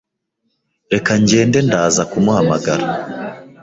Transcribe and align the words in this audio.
Reka 0.91 1.11
ngende 1.21 1.59
ndaza 1.67 2.03
kumuhamagara 2.11 2.85